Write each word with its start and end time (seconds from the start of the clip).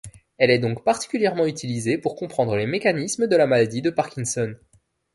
Elle 0.39 0.49
est 0.49 0.57
donc 0.57 0.83
particulièrement 0.83 1.45
utilisée 1.45 1.99
pour 1.99 2.15
comprendre 2.15 2.55
les 2.57 2.65
mécanismes 2.65 3.27
de 3.27 3.35
la 3.35 3.45
maladie 3.45 3.83
de 3.83 3.91
Parkinson. 3.91 4.55